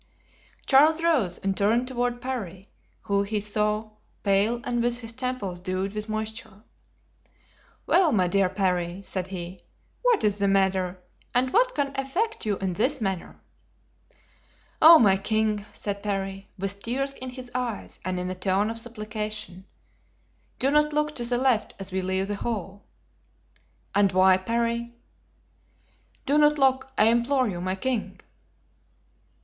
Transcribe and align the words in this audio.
Charles 0.65 1.03
rose 1.03 1.37
and 1.37 1.55
turned 1.55 1.87
toward 1.87 2.21
Parry, 2.21 2.71
whom 3.03 3.23
he 3.23 3.39
saw 3.39 3.91
pale 4.23 4.59
and 4.63 4.81
with 4.81 5.01
his 5.01 5.13
temples 5.13 5.59
dewed 5.59 5.93
with 5.93 6.09
moisture. 6.09 6.63
"Well, 7.85 8.11
my 8.11 8.27
dear 8.27 8.49
Parry," 8.49 9.03
said 9.03 9.27
he, 9.27 9.59
"what 10.01 10.23
is 10.23 10.39
the 10.39 10.47
matter, 10.47 10.99
and 11.35 11.53
what 11.53 11.75
can 11.75 11.93
affect 11.95 12.47
you 12.47 12.57
in 12.57 12.73
this 12.73 12.99
manner?" 12.99 13.39
"Oh, 14.81 14.97
my 14.97 15.17
king," 15.17 15.63
said 15.71 16.01
Parry, 16.01 16.49
with 16.57 16.81
tears 16.81 17.13
in 17.13 17.29
his 17.29 17.51
eyes 17.53 17.99
and 18.03 18.19
in 18.19 18.31
a 18.31 18.33
tone 18.33 18.71
of 18.71 18.79
supplication, 18.79 19.67
"do 20.57 20.71
not 20.71 20.93
look 20.93 21.13
to 21.13 21.23
the 21.25 21.37
left 21.37 21.75
as 21.79 21.91
we 21.91 22.01
leave 22.01 22.27
the 22.27 22.33
hall." 22.37 22.87
"And 23.93 24.11
why, 24.11 24.37
Parry?" 24.37 24.95
"Do 26.25 26.39
not 26.39 26.57
look, 26.57 26.91
I 26.97 27.05
implore 27.09 27.47
you, 27.47 27.61
my 27.61 27.75
king." 27.75 28.19